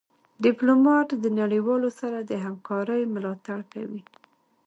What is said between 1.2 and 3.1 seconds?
د نړېوالو سره د همکارۍ